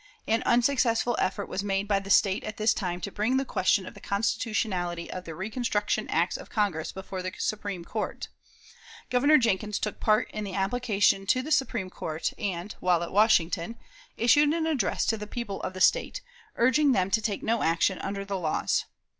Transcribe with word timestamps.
An 0.27 0.41
unsuccessful 0.47 1.15
effort 1.19 1.45
was 1.47 1.63
made 1.63 1.87
by 1.87 1.99
the 1.99 2.09
State 2.09 2.43
at 2.43 2.57
this 2.57 2.73
time 2.73 3.01
to 3.01 3.11
bring 3.11 3.37
the 3.37 3.45
question 3.45 3.85
of 3.85 3.93
the 3.93 3.99
constitutionality 4.01 5.11
of 5.11 5.25
the 5.25 5.35
"reconstruction" 5.35 6.09
acts 6.09 6.37
of 6.37 6.49
Congress 6.49 6.91
before 6.91 7.21
the 7.21 7.31
Supreme 7.37 7.85
Court. 7.85 8.27
Governor 9.11 9.37
Jenkins 9.37 9.77
took 9.77 9.99
part 9.99 10.27
in 10.31 10.43
the 10.43 10.55
application 10.55 11.27
to 11.27 11.43
the 11.43 11.51
Supreme 11.51 11.91
Court, 11.91 12.33
and, 12.39 12.73
while 12.79 13.03
at 13.03 13.13
Washington, 13.13 13.77
issued 14.17 14.51
an 14.53 14.65
address 14.65 15.05
to 15.05 15.17
the 15.19 15.27
people 15.27 15.61
of 15.61 15.73
the 15.73 15.79
State, 15.81 16.21
urging 16.55 16.93
them 16.93 17.11
to 17.11 17.21
take 17.21 17.43
no 17.43 17.61
action 17.61 17.99
under 17.99 18.25
the 18.25 18.39
laws. 18.39 18.85